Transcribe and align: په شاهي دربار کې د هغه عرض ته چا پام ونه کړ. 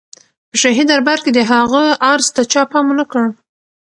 په 0.49 0.55
شاهي 0.61 0.83
دربار 0.91 1.19
کې 1.23 1.31
د 1.33 1.39
هغه 1.51 1.83
عرض 2.11 2.27
ته 2.35 2.41
چا 2.51 2.61
پام 2.71 2.85
ونه 2.87 3.05
کړ. 3.11 3.23